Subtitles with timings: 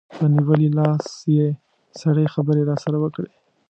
[0.15, 1.05] په نیولي لاس
[1.35, 1.47] یې
[2.01, 3.31] سړې خبرې راسره وکړې.